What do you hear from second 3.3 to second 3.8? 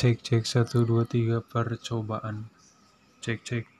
cek.